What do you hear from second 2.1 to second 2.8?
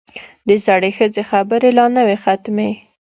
ختمې.